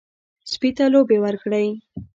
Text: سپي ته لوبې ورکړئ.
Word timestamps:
سپي 0.51 0.69
ته 0.77 0.85
لوبې 0.93 1.17
ورکړئ. 1.21 1.67